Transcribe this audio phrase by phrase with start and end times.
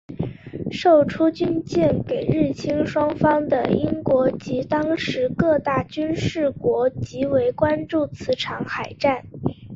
[0.71, 9.25] 售出军舰给日清双方的英国及当时各军事大国极为关注此场海战。